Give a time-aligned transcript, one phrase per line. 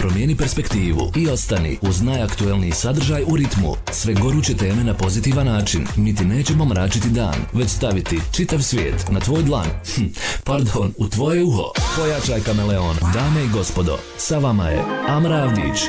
[0.00, 3.74] Promijeni perspektivu i ostani uz najaktuelniji sadržaj u ritmu.
[3.92, 5.86] Sve goruće teme na pozitivan način.
[5.96, 9.66] Niti nećemo mračiti dan, već staviti čitav svijet na tvoj dlan.
[9.94, 10.04] Hm,
[10.44, 11.72] pardon, u tvoje uho.
[11.96, 12.96] Pojačaj kameleon.
[13.14, 15.80] Dame i gospodo, sa vama je Amra Avdić.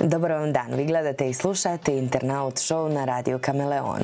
[0.00, 4.00] Dobar vam dan, vi gledate i slušate Internaut Show na Radio Kameleon.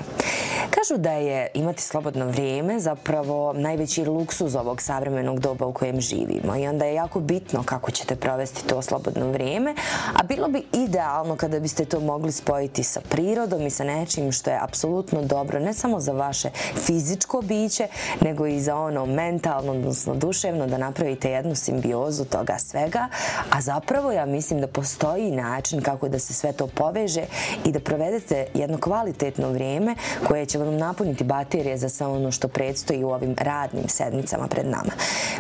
[0.89, 6.57] Kažu da je imati slobodno vrijeme zapravo najveći luksuz ovog savremenog doba u kojem živimo.
[6.57, 9.75] I onda je jako bitno kako ćete provesti to slobodno vrijeme,
[10.14, 14.51] a bilo bi idealno kada biste to mogli spojiti sa prirodom i sa nečim što
[14.51, 17.88] je apsolutno dobro ne samo za vaše fizičko biće,
[18.21, 23.09] nego i za ono mentalno, odnosno duševno, da napravite jednu simbiozu toga svega,
[23.51, 27.24] a zapravo ja mislim da postoji način kako da se sve to poveže
[27.65, 29.95] i da provedete jedno kvalitetno vrijeme
[30.29, 34.66] koje će vam napuniti baterije za sve ono što predstoji u ovim radnim sedmicama pred
[34.66, 34.93] nama.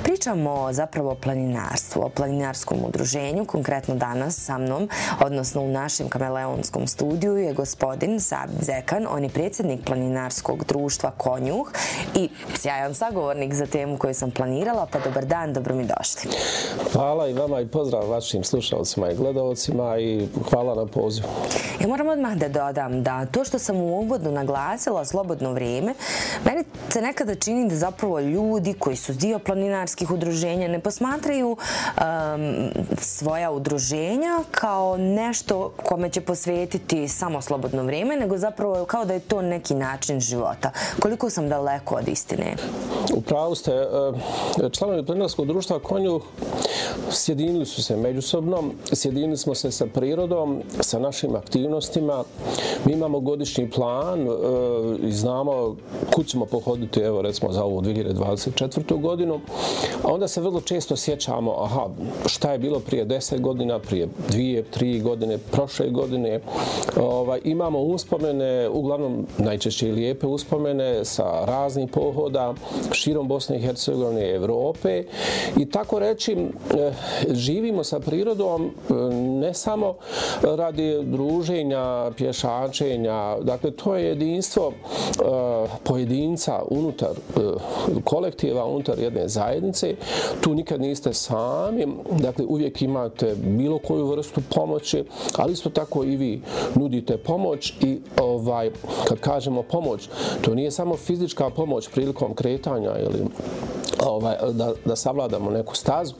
[0.02, 4.88] Pričamo zapravo o planinarstvu, o planinarskom udruženju, konkretno danas sa mnom,
[5.20, 11.72] odnosno u našem kameleonskom studiju je gospodin Sabit Zekan, on je predsjednik planinarskog društva Konjuh
[12.14, 16.30] i sjajan sagovornik za temu koju sam planirala, pa dobar dan, dobro mi došli.
[16.92, 21.28] Hvala i vama i pozdrav vašim slušalcima i gledalcima i hvala na pozivu.
[21.80, 25.94] Ja moram odmah da dodam da to što sam u uvodu naglasila, slobodno slobodno vrijeme,
[26.44, 32.68] meni se nekada čini da zapravo ljudi koji su dio planinarskih udruženja ne posmatraju um,
[32.98, 39.20] svoja udruženja kao nešto kome će posvetiti samo slobodno vrijeme, nego zapravo kao da je
[39.20, 40.70] to neki način života.
[41.00, 42.56] Koliko sam daleko od istine?
[43.14, 43.72] U pravu ste.
[43.72, 46.20] E, članovi planinarskog društva Konju
[47.10, 52.24] sjedinili su se međusobno, sjedinili smo se sa prirodom, sa našim aktivnostima.
[52.84, 54.30] Mi imamo godišnji plan e,
[55.16, 55.76] znamo
[56.14, 59.00] kud ćemo pohoditi, evo recimo za ovu 2024.
[59.00, 59.40] godinu.
[60.02, 61.86] A onda se vrlo često sjećamo, aha,
[62.26, 66.40] šta je bilo prije 10 godina, prije dvije, tri godine, prošle godine.
[67.00, 72.54] Ovaj, imamo uspomene, uglavnom najčešće lijepe uspomene sa raznih pohoda
[72.92, 75.04] širom Bosne i Hercegovine i Evrope.
[75.56, 76.92] I tako reći, eh,
[77.30, 79.94] živimo sa prirodom eh, ne samo
[80.42, 84.72] radi druženja, pješačenja, dakle to je jedinstvo
[85.26, 87.40] Eh, pojedinca unutar eh,
[88.04, 89.94] kolektiva, unutar jedne zajednice.
[90.40, 95.04] Tu nikad niste sami, dakle uvijek imate bilo koju vrstu pomoći,
[95.36, 96.42] ali isto tako i vi
[96.74, 98.70] nudite pomoć i ovaj
[99.08, 100.08] kad kažemo pomoć,
[100.40, 103.24] to nije samo fizička pomoć prilikom kretanja ili
[104.06, 106.14] ovaj, da, da savladamo neku stazu.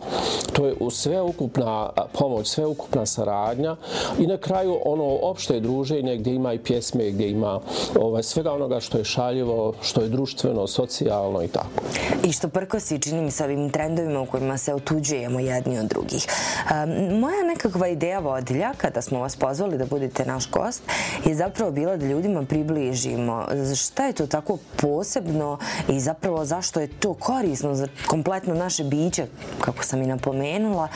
[0.53, 3.77] To je u sveukupna pomoć, sveukupna saradnja
[4.19, 7.61] i na kraju ono opšte druženje gdje ima i pjesme, gdje ima
[8.01, 11.83] ovaj, svega onoga što je šaljivo, što je društveno, socijalno i tako.
[12.25, 16.27] I što prkosi čini mi sa ovim trendovima u kojima se otuđujemo jedni od drugih.
[16.27, 20.83] Um, moja nekakva ideja vodilja, kada smo vas pozvali da budete naš gost,
[21.25, 23.47] je zapravo bila da ljudima približimo
[23.77, 29.27] šta je to tako posebno i zapravo zašto je to korisno za kompletno naše biće,
[29.61, 30.89] kako sam i napomenula.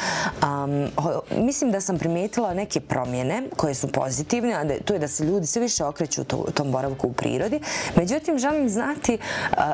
[0.43, 0.89] Um,
[1.37, 5.47] mislim da sam primijetila neke promjene koje su pozitivne, a to je da se ljudi
[5.47, 7.61] sve više okreću u tom boravku u prirodi.
[7.97, 9.19] Međutim, želim znati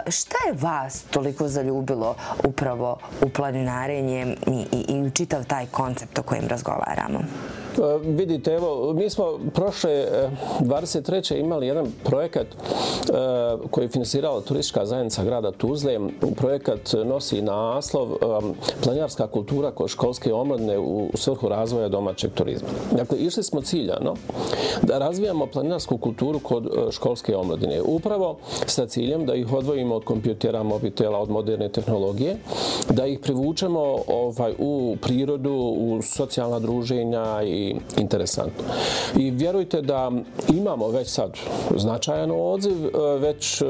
[0.09, 6.23] šta je vas toliko zaljubilo upravo u planinarenje i, i, i čitav taj koncept o
[6.23, 7.21] kojem razgovaramo?
[8.05, 11.41] Vidite, evo, mi smo prošle eh, 23.
[11.41, 13.13] Imali jedan projekat eh,
[13.71, 15.99] koji je finansirala turistička zajednica grada Tuzle.
[16.37, 18.17] Projekat nosi naslov eh,
[18.83, 22.69] Planjarska kultura kod školske omladne u svrhu razvoja domaćeg turizma.
[22.93, 24.15] Dakle, išli smo ciljano
[24.83, 27.83] da razvijamo planinarsku kulturu kod školske omladine.
[27.83, 32.37] Upravo sa ciljem da ih odvojimo od kompjutera, mobitela, od moderne tehnologije,
[32.97, 38.65] da ih privučemo ovaj, u prirodu, u socijalna druženja i interesantno.
[39.17, 40.11] I vjerujte da
[40.49, 41.31] imamo već sad
[41.77, 43.65] značajan odziv, e, već e,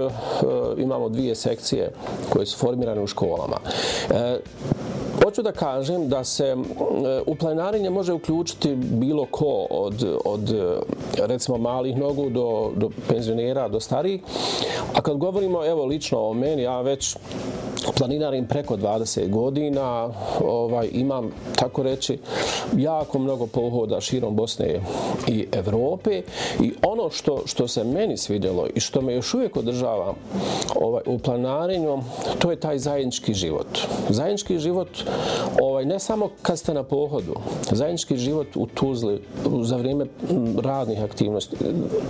[0.79, 1.93] imamo dvije sekcije
[2.31, 3.57] koje su formirane u školama.
[4.11, 4.39] E,
[5.25, 6.57] hoću da kažem da se
[7.27, 10.55] u plenarinje može uključiti bilo ko od, od
[11.19, 14.21] recimo malih nogu do, do penzionera, do starih.
[14.95, 17.17] A kad govorimo evo lično o meni, ja već
[17.97, 20.11] planinarim preko 20 godina,
[20.45, 22.19] ovaj, imam, tako reći,
[22.77, 24.81] jako mnogo pohoda širom Bosne
[25.27, 26.23] i Evrope
[26.61, 30.15] i ono što, što se meni svidjelo i što me još uvijek održava
[30.75, 31.99] ovaj, u planarenju,
[32.39, 33.79] to je taj zajednički život.
[34.09, 34.89] Zajednički život
[35.63, 37.35] ovaj, ne samo kad ste na pohodu,
[37.71, 39.23] zajednički život u Tuzli
[39.63, 40.07] za vrijeme
[40.63, 41.57] radnih aktivnosti,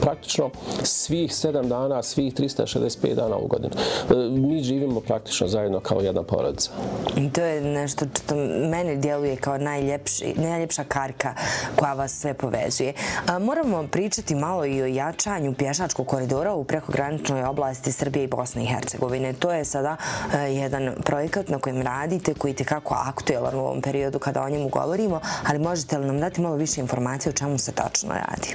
[0.00, 0.50] praktično
[0.82, 3.72] svih 7 dana, svih 365 dana u godinu.
[4.10, 6.70] E, mi živimo praktično zajednički zajedno kao jedna porodica.
[7.16, 8.34] I to je nešto što
[8.70, 11.34] meni djeluje kao najljepši, najljepša karka
[11.76, 12.92] koja vas sve povezuje.
[13.40, 18.66] Moramo pričati malo i o jačanju pješačkog koridora u prekograničnoj oblasti Srbije i Bosne i
[18.66, 19.32] Hercegovine.
[19.32, 19.96] To je sada
[20.48, 24.69] jedan projekat na kojem radite, koji je kako aktuelan u ovom periodu kada o njemu
[24.69, 28.54] govorimo, ali možete li nam dati malo više informacije o čemu se tačno radi?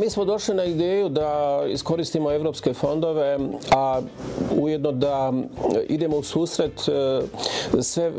[0.00, 3.38] Mi smo došli na ideju da iskoristimo evropske fondove,
[3.70, 4.00] a
[4.56, 5.32] ujedno da
[5.88, 8.12] idemo u susret e, sve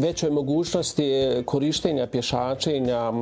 [0.00, 1.12] većoj mogućnosti
[1.44, 3.12] korištenja pješačenja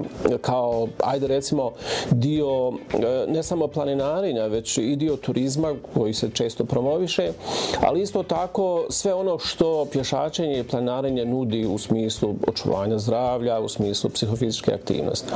[0.40, 1.72] kao, ajde recimo,
[2.10, 7.32] dio e, ne samo planinarenja, već i dio turizma koji se često promoviše,
[7.80, 13.68] ali isto tako sve ono što pješačenje i planinarenje nudi u smislu očuvanja zdravlja, u
[13.68, 15.32] smislu psihofizičke aktivnosti.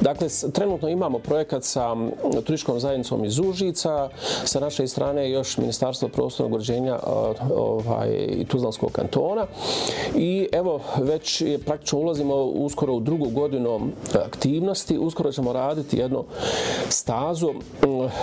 [0.00, 1.96] Dakle, trenutno imamo projekat sa
[2.44, 4.08] turističkom zajednicom iz Užica,
[4.44, 6.98] sa naše strane još Ministarstvo prostornog uređenja e,
[7.54, 9.46] ovaj, i Tuzlanskog kantona.
[10.16, 13.80] I evo, već je praktično ulazimo uskoro u drugu godinu
[14.14, 14.98] e, aktivnosti.
[14.98, 16.24] Uskoro ćemo raditi jednu
[16.88, 17.54] stazu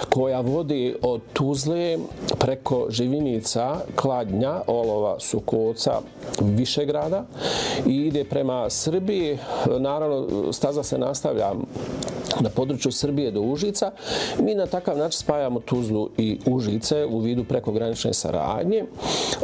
[0.10, 1.98] koja vodi od Tuzle
[2.40, 6.02] preko Živinica, Kladnja, Olova, Sukoca,
[6.42, 7.26] Višegrada
[7.88, 9.38] i ide prema Srbiji.
[9.80, 11.52] Naravno, staza se nastavlja
[12.42, 13.92] na području Srbije do Užica.
[14.40, 18.86] Mi na takav način spajamo Tuzlu i Užice u vidu prekogranične saradnje.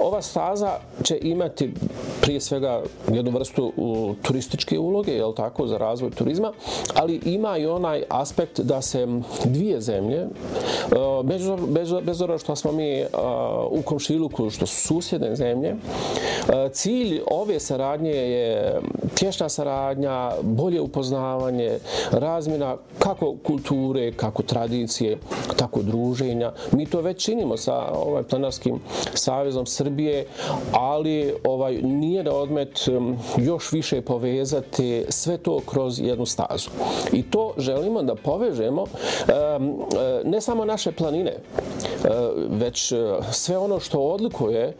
[0.01, 0.71] Ova staza
[1.03, 1.73] će imati
[2.21, 3.73] prije svega jednu vrstu
[4.21, 6.53] turističke uloge, je tako, za razvoj turizma,
[6.95, 9.07] ali ima i onaj aspekt da se
[9.45, 10.27] dvije zemlje, e,
[11.23, 13.07] bez, bez, bez, bez što smo mi e,
[13.69, 15.75] u komšiluku, što su susjedne zemlje, e,
[16.71, 18.79] cilj ove saradnje je
[19.15, 21.79] tješna saradnja, bolje upoznavanje,
[22.11, 25.17] razmjena kako kulture, kako tradicije,
[25.55, 26.53] tako druženja.
[26.71, 28.79] Mi to već činimo sa ovaj planarskim
[29.13, 30.25] savezom Srbije,
[30.71, 36.69] ali ovaj nije da odmet um, još više povezati sve to kroz jednu stazu.
[37.13, 39.85] I to želimo da povežemo um, uh,
[40.25, 42.09] ne samo naše planine, uh,
[42.49, 42.99] već uh,
[43.31, 44.73] sve ono što odlikuje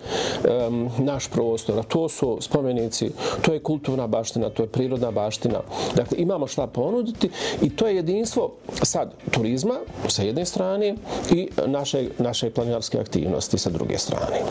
[0.68, 3.12] um, naš prostor, a to su spomenici,
[3.42, 5.60] to je kulturna baština, to je prirodna baština.
[5.96, 7.30] Dakle, imamo šta ponuditi
[7.62, 8.54] i to je jedinstvo
[8.84, 10.96] sad turizma sa jedne strane
[11.32, 14.42] i naše, naše planinarske aktivnosti sa druge strane.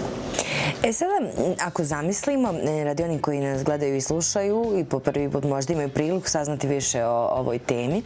[0.82, 1.14] E sada,
[1.60, 5.72] ako zamislimo, e, radi oni koji nas gledaju i slušaju i po prvi put možda
[5.72, 8.02] imaju priliku saznati više o ovoj temi,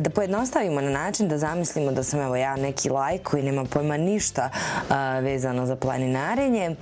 [0.00, 3.96] da pojednostavimo na način da zamislimo da sam evo ja neki lajk koji nema pojma
[3.96, 4.50] ništa
[5.22, 6.76] vezano za planinarenje.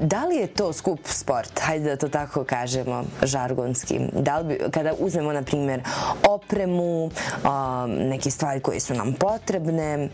[0.00, 1.60] Da li je to skup sport?
[1.60, 4.00] Hajde da to tako kažemo žargonski.
[4.12, 5.82] Da li bi, kada uzmemo, na primjer,
[6.28, 7.10] opremu,
[7.86, 10.08] neke stvari koje su nam potrebne,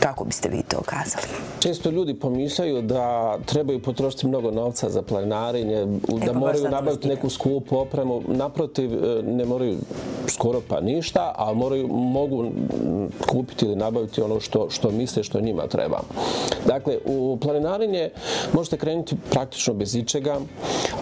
[0.00, 1.26] kako biste vi to kazali?
[1.60, 5.86] Često ljudi pomišljaju da trebaju potrošiti mnogo novca za planinarenje, e,
[6.26, 8.22] da pa moraju nabaviti neku skupu opremu.
[8.28, 9.76] Naprotiv, e, ne moraju
[10.28, 12.50] skoro pa ništa, a moraju, mogu
[13.28, 16.00] kupiti ili nabaviti ono što, što misle što njima treba.
[16.66, 18.10] Dakle, u planinarenje
[18.52, 20.40] možete krenuti praktično bez ičega,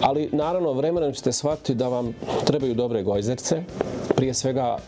[0.00, 2.14] ali naravno vremenom ćete shvatiti da vam
[2.44, 3.62] trebaju dobre gojzerce,
[4.16, 4.78] prije svega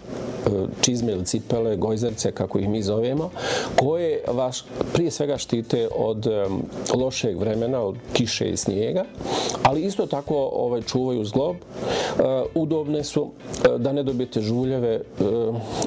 [0.80, 3.30] čizme ili cipele, gojzerce, kako ih mi zovemo,
[3.76, 6.26] koje vas prije svega štite od
[6.94, 9.04] lošeg vremena, od kiše i snijega,
[9.62, 11.56] ali isto tako ovaj, čuvaju zglob.
[11.56, 11.62] E,
[12.54, 13.30] udobne su
[13.64, 15.02] e, da ne dobijete žuljeve, e,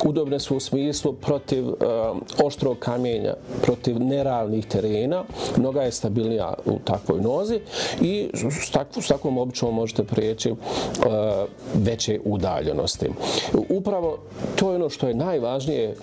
[0.05, 1.73] udobne su u smislu protiv e,
[2.43, 5.23] oštrog kamenja, protiv neravnih terena,
[5.57, 7.59] noga je stabilnija u takvoj nozi
[8.01, 8.29] i
[9.01, 10.55] s takvom običom možete prijeći e,
[11.73, 13.09] veće udaljenosti.
[13.69, 14.17] Upravo
[14.55, 15.95] to je ono što je najvažnije e,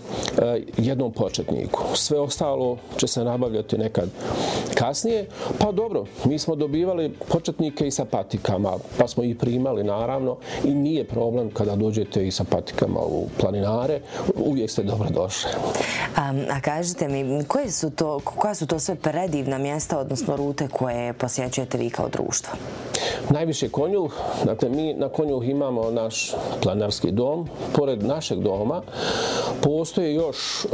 [0.76, 1.82] jednom početniku.
[1.94, 4.08] Sve ostalo će se nabavljati nekad
[4.74, 5.26] kasnije.
[5.58, 10.74] Pa dobro, mi smo dobivali početnike i sa patikama, pa smo ih primali naravno i
[10.74, 14.00] nije problem kada dođete i sa patikama u planinare,
[14.36, 15.50] uvijek ste dobro došli.
[16.16, 20.68] A, a kažite mi, koje su to, koja su to sve predivna mjesta, odnosno rute
[20.68, 22.52] koje posjećujete vi kao društvo?
[23.30, 28.82] Najviše konjuh, dakle mi na konjuh imamo naš planarski dom, pored našeg doma
[29.62, 30.68] postoje još e,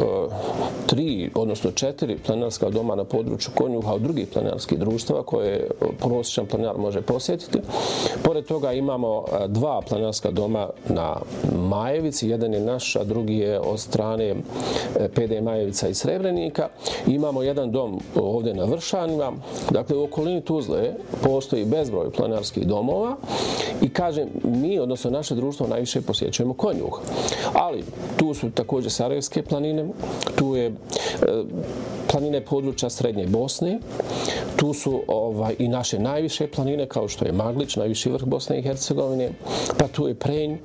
[0.86, 5.68] tri, odnosno četiri planarska doma na području konjuha od drugih planarskih društava koje e,
[5.98, 7.58] prosječan planar može posjetiti.
[8.22, 11.16] Pored toga imamo e, dva planarska doma na
[11.56, 14.34] Majevici, jedan je naš, a drugi je od strane e,
[15.08, 16.68] PD Majevica i Srebrenika.
[17.06, 19.32] Imamo jedan dom ovdje na Vršanima.
[19.70, 20.92] Dakle, u okolini Tuzle
[21.22, 23.16] postoji bezbroj planarskih domova
[23.82, 27.00] i kažem, mi, odnosno naše društvo, najviše posjećujemo konjuh.
[27.52, 27.84] Ali
[28.16, 29.88] tu su također Sarajevske planine,
[30.36, 30.72] tu je e,
[32.10, 33.78] planine područja Srednje Bosne,
[34.56, 38.62] tu su ovaj, i naše najviše planine, kao što je Maglić, najviši vrh Bosne i
[38.62, 39.30] Hercegovine,
[39.78, 40.56] pa tu je Prenj,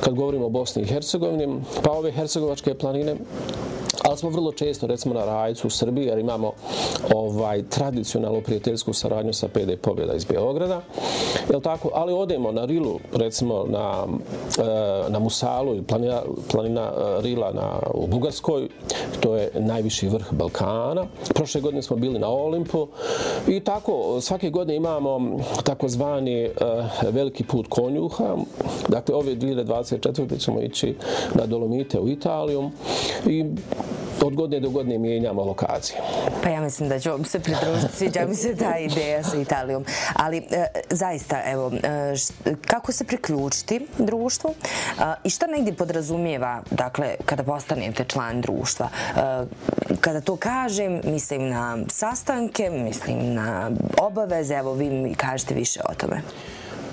[0.00, 3.16] kad govorimo o Bosni i Hercegovini, pa ove hercegovačke planine,
[4.04, 6.52] ali smo vrlo često recimo na Rajcu u Srbiji jer imamo
[7.14, 10.82] ovaj tradicionalnu prijateljsku saradnju sa PD Pobjeda iz Beograda.
[11.50, 11.90] Jel tako?
[11.94, 14.06] Ali odemo na Rilu, recimo na,
[14.58, 18.68] e, na Musalu, planina, planina e, Rila na, u Bugarskoj,
[19.20, 21.06] to je najviši vrh Balkana.
[21.34, 22.88] Prošle godine smo bili na Olimpu
[23.48, 26.50] i tako svake godine imamo takozvani e,
[27.10, 28.36] veliki put konjuha.
[28.88, 30.38] Dakle, ove 2024.
[30.38, 30.94] ćemo ići
[31.34, 32.70] na Dolomite u Italiju
[33.26, 33.44] i
[34.26, 35.98] od godine do godine mijenjamo lokacije.
[36.42, 39.84] Pa ja mislim da ću vam se pridružiti, sviđa mi se ta ideja sa Italijom.
[40.14, 42.32] Ali e, zaista, evo, e, š,
[42.66, 48.88] kako se priključiti društvu e, i šta negdje podrazumijeva, dakle, kada postanete član društva?
[48.88, 49.20] E,
[50.00, 55.94] kada to kažem, mislim na sastanke, mislim na obaveze, evo vi mi kažete više o
[55.94, 56.22] tome.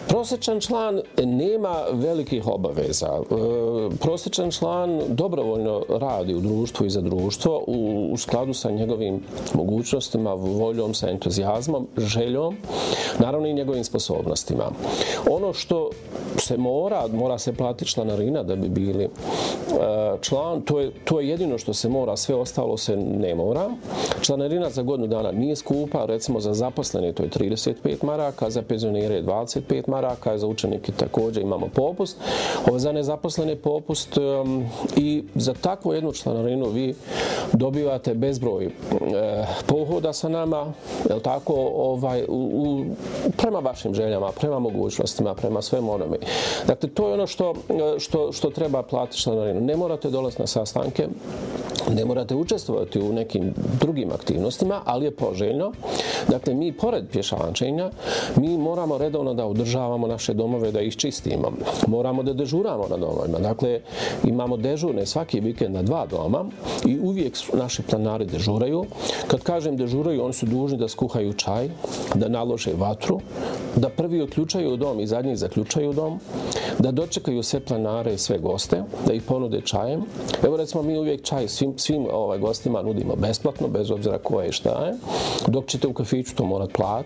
[0.09, 3.21] Prosječan član nema velikih obaveza.
[3.99, 9.23] Prosečan prosječan član dobrovoljno radi u društvu i za društvo u skladu sa njegovim
[9.53, 12.57] mogućnostima, voljom, sa entuzijazmom, željom,
[13.19, 14.71] naravno i njegovim sposobnostima.
[15.29, 15.89] Ono što
[16.37, 19.09] se mora, mora se platiti članarina da bi bili e,
[20.21, 23.69] član, to je, to je jedino što se mora, sve ostalo se ne mora.
[24.21, 29.15] Članarina za godinu dana nije skupa, recimo za zaposlene to je 35 maraka, za penzionere
[29.15, 32.17] je 25 maraka, za učenike također imamo popust.
[32.67, 34.17] Ovo za nezaposlene popust
[34.97, 36.95] i za takvu jednu članarinu vi
[37.53, 38.69] dobivate bezbroj e,
[39.67, 40.73] pohoda sa nama,
[41.09, 42.85] je tako, ovaj, u, u,
[43.37, 46.17] prema vašim željama, prema mogućnostima, prema svemu onome.
[46.67, 47.53] Dakle, to je ono što,
[47.99, 49.61] što, što treba platiti članarinu.
[49.61, 51.07] Ne morate dolaziti na sastanke,
[51.95, 55.71] ne morate učestvovati u nekim drugim aktivnostima, ali je poželjno.
[56.27, 57.89] Dakle, mi pored pješačenja,
[58.35, 61.51] mi moramo redovno da održavamo naše domove, da ih čistimo.
[61.87, 63.39] Moramo da dežuramo na domovima.
[63.39, 63.79] Dakle,
[64.23, 66.45] imamo dežurne svaki vikend na dva doma
[66.85, 68.85] i uvijek naši planari dežuraju.
[69.27, 71.69] Kad kažem dežuraju, oni su dužni da skuhaju čaj,
[72.15, 73.19] da nalože vatru,
[73.75, 76.19] da prvi otključaju dom i zadnji zaključaju dom,
[76.79, 80.01] da dočekaju sve planare i sve goste, da ih ponude čajem.
[80.43, 84.51] Evo recimo mi uvijek čaj svim, svim ovaj, gostima nudimo besplatno, bez obzira koje i
[84.51, 84.93] šta je.
[85.47, 87.05] Dok ćete u kafiću to morat plat.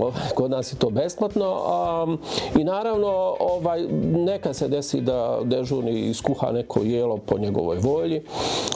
[0.00, 1.56] Ovaj, kod nas je to besplatno.
[2.04, 2.18] Um,
[2.60, 8.22] I naravno, ovaj, neka se desi da dežurni iskuha neko jelo po njegovoj volji.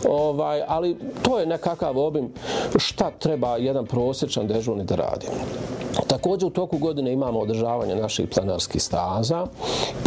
[0.08, 2.32] Ovaj, ali to je nekakav obim
[2.76, 5.26] šta treba jedan prosječan dežurni da radi.
[6.06, 9.46] Također u toku godine imamo održavanje naših planarskih staza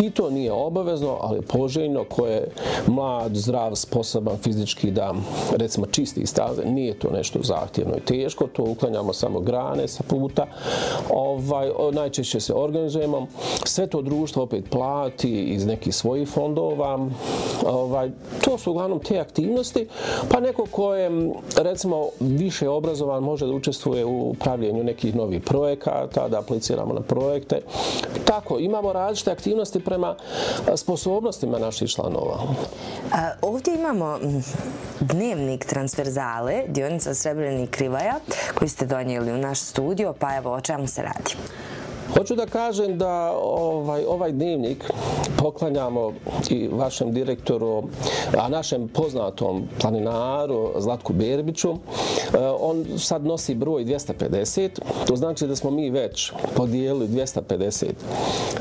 [0.02, 2.48] i to nije obavezno, ali poželjno ko je
[2.88, 5.14] mlad, zdrav, sposoban fizički da
[5.56, 10.46] recimo čisti staze, nije to nešto zahtjevno i teško, to uklanjamo samo grane sa puta,
[11.10, 13.28] ovaj, najčešće se organizujemo,
[13.64, 17.08] sve to društvo opet plati iz nekih svojih fondova,
[17.66, 18.12] ovaj,
[18.44, 19.88] to su uglavnom te aktivnosti,
[20.32, 21.12] pa neko ko je
[21.58, 27.62] recimo više obrazovan može da učestvuje u pravljenju nekih novih projekata, da apliciramo na projekte.
[28.26, 30.16] Tako, imamo različite aktivnosti prema
[30.78, 32.40] sposobnostima naših članova.
[33.14, 34.20] A, ovdje imamo
[35.00, 38.16] dnevnik transverzale, dionica Srebreni Krivaja,
[38.56, 41.36] koji ste donijeli u naš studio, pa evo o čemu se radi.
[42.14, 44.92] Hoću da kažem da ovaj ovaj dnevnik
[45.38, 46.14] poklanjamo
[46.50, 47.84] i vašem direktoru,
[48.38, 51.70] a našem poznatom planinaru Zlatku Berbiću.
[51.70, 51.78] E,
[52.60, 54.70] on sad nosi broj 250,
[55.08, 57.86] to znači da smo mi već podijelili 250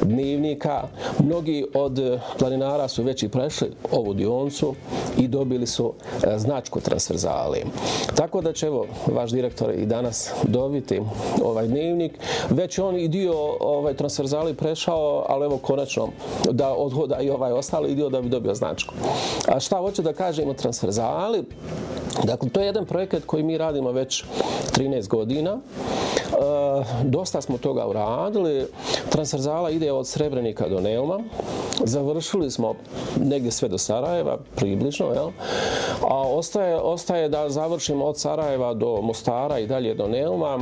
[0.02, 0.82] dnevnika.
[1.18, 4.74] Mnogi od planinara su već i prešli ovu dioncu
[5.18, 7.64] i dobili su e, značku transverzali.
[8.14, 11.00] Tako da će evo vaš direktor i danas dobiti
[11.42, 12.18] ovaj dnevnik.
[12.50, 16.08] Već on i dio ovaj transverzali prešao, ali evo konačno
[16.50, 18.94] da odhoda i ovaj ostali dio da bi dobio značku.
[19.48, 21.44] A šta hoću da kažem o transverzali?
[22.24, 24.24] Dakle, to je jedan projekat koji mi radimo već
[24.72, 25.50] 13 godina.
[25.50, 25.58] E,
[27.04, 28.66] dosta smo toga uradili.
[29.08, 31.20] Transverzala ide od Srebrenika do Neuma.
[31.82, 32.74] Završili smo
[33.20, 35.28] negdje sve do Sarajeva, približno, jel?
[36.02, 40.58] A ostaje, ostaje da završimo od Sarajeva do Mostara i dalje do Neuma.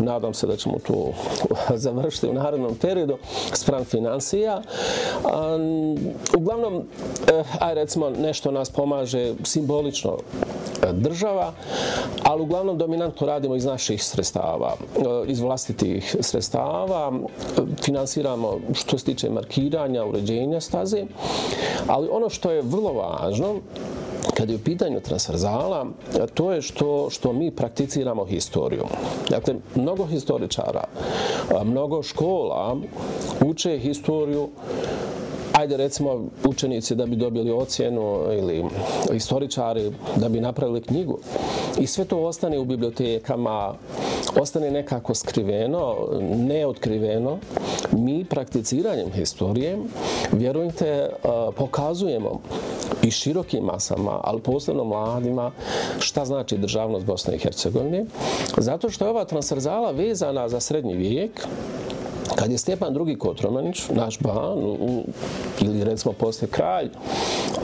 [0.00, 1.12] Nadam se da ćemo to
[1.84, 3.18] završiti u narednom periodu
[3.52, 4.62] spram financija.
[6.36, 6.74] Uglavnom,
[7.32, 10.18] eh, aj recimo, nešto nas pomaže simbolično
[10.82, 11.52] E, država,
[12.22, 19.04] ali uglavnom dominantno radimo iz naših sredstava, e, iz vlastitih sredstava, e, finansiramo što se
[19.04, 21.04] tiče markiranja, uređenja staze,
[21.86, 23.54] ali ono što je vrlo važno,
[24.34, 25.86] kad je u pitanju transverzala,
[26.34, 28.84] to je što, što mi prakticiramo historiju.
[29.30, 30.84] Dakle, mnogo historičara,
[31.64, 32.76] mnogo škola
[33.46, 34.48] uče historiju
[35.56, 38.64] ajde recimo učenici da bi dobili ocjenu ili
[39.14, 41.18] istoričari da bi napravili knjigu.
[41.80, 43.74] I sve to ostane u bibliotekama,
[44.40, 45.96] ostane nekako skriveno,
[46.36, 47.38] neotkriveno.
[47.92, 49.78] Mi prakticiranjem historije,
[50.32, 51.08] vjerujte,
[51.56, 52.40] pokazujemo
[53.02, 55.52] i širokim masama, ali posebno mladima,
[55.98, 58.04] šta znači državnost Bosne i Hercegovine.
[58.58, 61.46] Zato što je ova transverzala vezana za srednji vijek,
[62.34, 63.18] Kad je Stepan II.
[63.18, 65.04] Kotromanić, naš ban, u,
[65.60, 66.88] ili recimo posle kralj,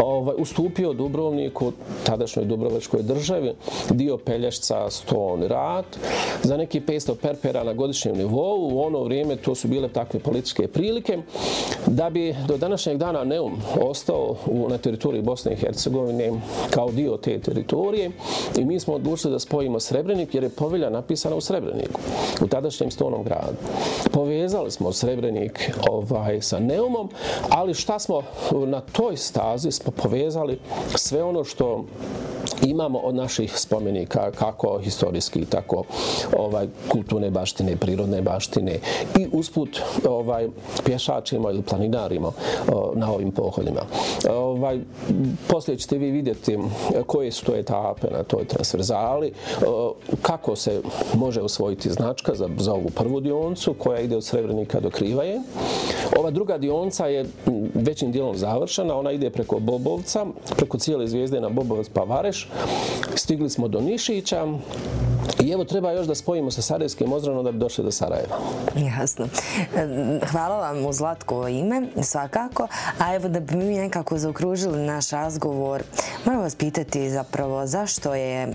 [0.03, 1.73] ovaj, ustupio Dubrovniku,
[2.05, 3.53] tadašnjoj Dubrovačkoj državi,
[3.91, 5.99] dio Pelješca, Ston, Rat,
[6.43, 8.69] za neki 500 perpera na godišnjem nivou.
[8.73, 11.19] U ono vrijeme to su bile takve političke prilike,
[11.87, 16.33] da bi do današnjeg dana Neum ostao u, na teritoriji Bosne i Hercegovine
[16.71, 18.11] kao dio te teritorije
[18.59, 22.01] i mi smo odlučili da spojimo Srebrenik jer je povelja napisana u Srebreniku,
[22.41, 23.57] u tadašnjem Stonom gradu.
[24.13, 27.11] Povezali smo Srebrenik ovaj, sa Neumom,
[27.49, 28.23] ali šta smo
[28.67, 30.59] na toj stazi smo povezali
[30.95, 31.85] sve ono što
[32.67, 35.85] imamo od naših spomenika kako historijski tako
[36.37, 38.79] ovaj kulturne baštine prirodne baštine
[39.19, 40.49] i usput ovaj
[40.85, 42.33] pješačimo ili planinarimo
[42.95, 43.81] na ovim pohodima.
[44.31, 44.81] Ovaj
[45.49, 46.59] poslije ćete vi vidjeti
[47.07, 49.33] koje su to etape na toj transverzali
[50.23, 50.81] kako se
[51.15, 55.41] može osvojiti značka za, za ovu prvu dioncu koja ide od Srebrenika do Krivaje.
[56.19, 57.27] Ova druga dionca je
[57.75, 60.27] većim dijelom završena ona ide preko Bobovca
[60.57, 62.49] preko cijele zvijezde na Bobovac pa Vareš
[63.15, 64.47] Stigli smo do Nišića
[65.41, 68.37] i evo treba još da spojimo sa Sarajevskim ozranom da bi došli do Sarajeva.
[68.77, 69.27] Jasno.
[70.31, 72.69] Hvala vam u Zlatko ime, svakako.
[72.99, 75.83] A evo da bi mi nekako zaokružili naš razgovor,
[76.25, 78.53] moram vas pitati zapravo zašto je,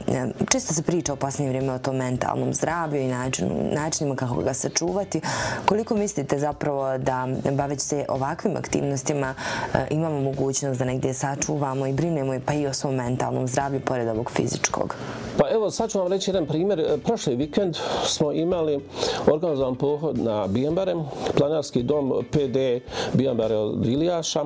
[0.52, 4.54] često se priča o posljednje vrijeme o tom mentalnom zdravlju i načinu, načinima kako ga
[4.54, 5.22] sačuvati.
[5.66, 9.34] Koliko mislite zapravo da baveći se ovakvim aktivnostima
[9.74, 14.08] e, imamo mogućnost da negdje sačuvamo i brinemo pa i o svom mentalnom zdravlju pored
[14.08, 14.96] ovog fizičkog?
[15.38, 18.80] Pa evo, sad ću vam reći jedan primjer primjer, e, prošli vikend smo imali
[19.28, 20.96] organizovan pohod na Bijembare,
[21.38, 22.82] planarski dom PD
[23.14, 24.46] Bijembare od Ilijaša.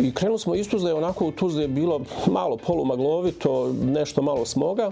[0.00, 4.90] I krenuli smo iz Tuzle, onako u Tuzle je bilo malo polumaglovito, nešto malo smoga.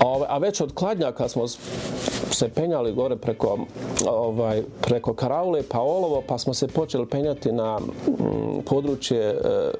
[0.00, 1.48] A ovaj, već od Kladnjaka smo
[2.30, 3.58] se penjali gore preko,
[4.08, 9.70] ovaj, preko Karaule pa Olovo, pa smo se počeli penjati na mm, područje e,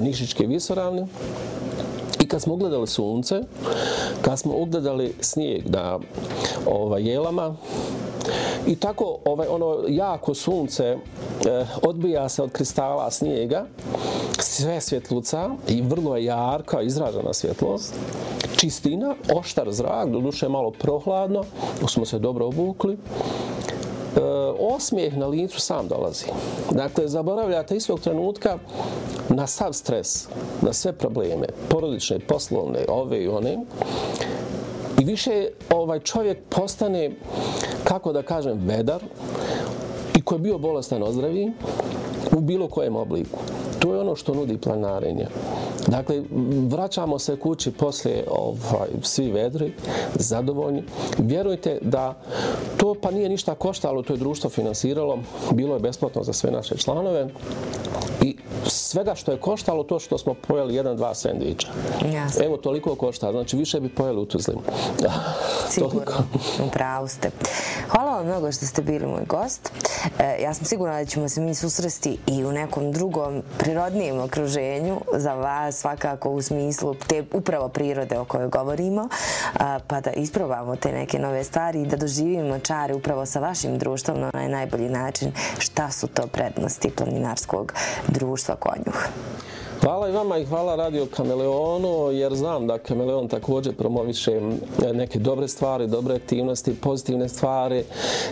[0.00, 1.06] Nišičke visoravne
[2.30, 3.40] kad smo ogledali sunce,
[4.22, 5.98] kad smo ogledali snijeg na
[6.66, 7.56] ovaj, jelama,
[8.66, 13.66] I tako ovaj ono jako sunce eh, odbija se od kristala snijega,
[14.38, 17.94] sve svjetluca i vrlo je jarka, izražena svjetlost,
[18.56, 21.44] čistina, oštar zrak, do duše malo prohladno,
[21.88, 22.96] smo se dobro obukli,
[24.16, 24.20] e,
[24.58, 26.26] osmijeh na licu sam dolazi.
[26.70, 28.58] Dakle, zaboravljate istog trenutka
[29.28, 30.28] na sav stres,
[30.62, 33.58] na sve probleme, porodične, poslovne, ove i one.
[35.00, 37.10] I više ovaj čovjek postane,
[37.84, 39.02] kako da kažem, vedar
[40.16, 41.52] i ko je bio bolestan ozdravi
[42.36, 43.38] u bilo kojem obliku.
[43.78, 45.26] To je ono što nudi planarenje.
[45.90, 46.22] Dakle,
[46.68, 49.72] vraćamo se kući poslije ovaj, svi vedri,
[50.14, 50.82] zadovoljni.
[51.18, 52.14] Vjerujte da
[52.76, 55.18] to pa nije ništa koštalo, to je društvo finansiralo,
[55.52, 57.28] bilo je besplatno za sve naše članove
[58.22, 61.68] i svega što je koštalo to što smo pojeli jedan, dva sandviča.
[62.14, 62.44] Jasne.
[62.46, 64.60] Evo, toliko košta, znači više bi pojeli u Tuzlimu.
[65.68, 66.00] Sigurno,
[66.66, 67.30] upravo ste.
[68.20, 69.72] Vam mnogo što ste bili moj gost.
[70.18, 75.00] E, ja sam sigurna da ćemo se mi susresti i u nekom drugom prirodnijem okruženju
[75.12, 79.08] za vas, svakako u smislu te upravo prirode o kojoj govorimo,
[79.54, 83.78] e, pa da isprobamo te neke nove stvari i da doživimo čare upravo sa vašim
[83.78, 87.72] društvom na onaj najbolji način šta su to prednosti planinarskog
[88.08, 89.08] društva Konjuh.
[89.80, 95.18] Hvala i vama i hvala Radio Kameleonu, jer znam da Kameleon također promoviše e, neke
[95.18, 97.84] dobre stvari, dobre aktivnosti, pozitivne stvari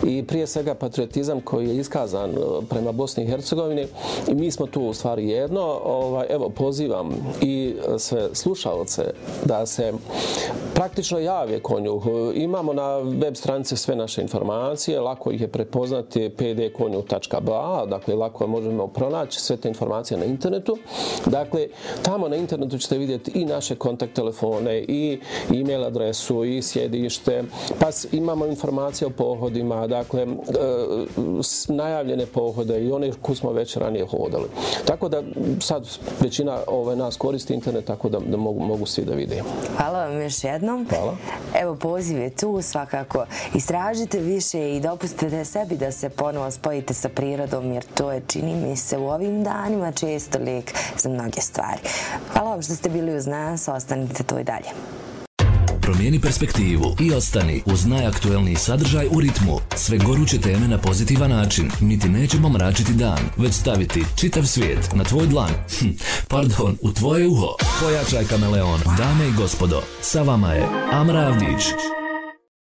[0.07, 2.35] i prije svega patriotizam koji je iskazan e,
[2.69, 3.87] prema Bosni i Hercegovini.
[4.29, 5.81] I mi smo tu u stvari jedno.
[5.85, 9.03] Ovaj, evo, pozivam i e, sve slušalce
[9.45, 9.93] da se
[10.75, 12.01] praktično jave konju.
[12.35, 18.87] Imamo na web stranice sve naše informacije, lako ih je prepoznati pdkonju.ba, dakle lako možemo
[18.87, 20.79] pronaći sve te informacije na internetu.
[21.27, 21.69] Da Dakle,
[22.03, 25.19] tamo na internetu ćete vidjeti i naše kontakt telefone, i
[25.55, 27.43] e-mail adresu, i sjedište,
[27.79, 30.27] pa imamo informacije o pohodima, dakle, e,
[31.69, 34.45] najavljene pohode i one koje smo već ranije hodali.
[34.85, 35.23] Tako da
[35.61, 35.87] sad
[36.21, 39.43] većina ove nas koristi internet, tako da, da mogu, mogu svi da vide.
[39.77, 40.87] Hvala vam još jednom.
[40.91, 41.17] Hvala.
[41.63, 43.27] Evo, poziv je tu, svakako.
[43.55, 48.55] Istražite više i dopustite sebi da se ponovo spojite sa prirodom, jer to je, čini
[48.57, 51.81] mi se, u ovim danima često lijek za mnoge stvari.
[52.33, 54.69] Hvala vam što ste bili uz nas, ostanite to i dalje.
[55.81, 59.59] Promijeni perspektivu i ostani uz najaktuelniji sadržaj u ritmu.
[59.77, 61.71] Sve goruće teme na pozitivan način.
[61.81, 65.51] Mi ti nećemo mračiti dan, već staviti čitav svijet na tvoj dlan.
[65.79, 65.89] Hm,
[66.29, 67.57] pardon, u tvoje uho.
[67.81, 69.83] Pojačaj kameleon, dame i gospodo.
[70.01, 71.98] Sa vama je Amra Avdić.